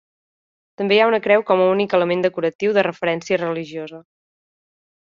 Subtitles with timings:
[0.81, 4.03] També hi ha una creu com a únic element decoratiu de referència religiosa.